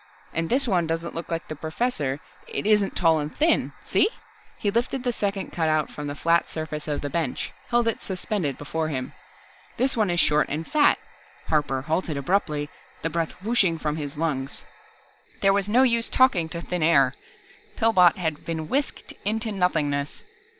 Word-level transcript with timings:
"And 0.33 0.49
this 0.49 0.67
one 0.67 0.87
doesn't 0.87 1.13
look 1.13 1.29
like 1.29 1.47
the 1.47 1.55
Professor, 1.55 2.19
isn't 2.47 2.95
tall 2.95 3.19
and 3.19 3.35
thin. 3.37 3.71
See?" 3.85 4.09
He 4.57 4.71
lifted 4.71 5.03
the 5.03 5.13
second 5.13 5.51
cutout 5.51 5.91
from 5.91 6.07
the 6.07 6.15
flat 6.15 6.49
surface 6.49 6.87
of 6.87 7.01
the 7.01 7.09
bench, 7.11 7.51
held 7.69 7.87
it 7.87 8.01
suspended 8.01 8.57
before 8.57 8.87
him. 8.89 9.13
"This 9.77 9.95
one 9.95 10.09
is 10.09 10.19
short 10.19 10.49
and 10.49 10.65
fat" 10.65 10.97
Harper 11.49 11.83
halted 11.83 12.17
abruptly, 12.17 12.67
the 13.03 13.11
breath 13.11 13.33
whooshing 13.43 13.77
from 13.77 13.97
his 13.97 14.17
lungs. 14.17 14.65
There 15.41 15.53
was 15.53 15.69
no 15.69 15.83
use 15.83 16.09
talking 16.09 16.49
to 16.49 16.61
thin 16.63 16.81
air. 16.81 17.13
Pillbot 17.75 18.17
had 18.17 18.43
been 18.43 18.67
whisked 18.69 19.13
into 19.23 19.51
nothingness. 19.51 20.23